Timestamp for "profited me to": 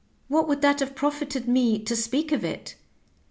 0.95-1.95